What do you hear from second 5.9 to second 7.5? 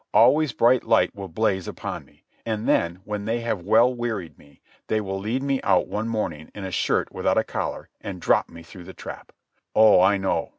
morning in a shirt without a